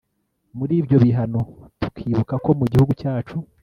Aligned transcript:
muri 0.57 0.73
ibyo 0.81 0.97
bihano 1.03 1.41
tukibuka 1.81 2.33
ko 2.43 2.49
mu 2.59 2.65
gihugu 2.71 2.91
cyacu 3.01 3.37